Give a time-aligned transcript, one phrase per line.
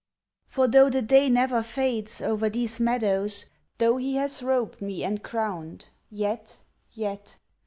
[0.47, 3.45] "For tho' the day never fades Over these meadows,
[3.77, 6.57] Tho' He has robed me and crowned yet,
[6.91, 7.35] yet!